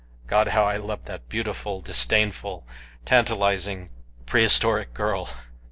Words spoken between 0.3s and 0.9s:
how I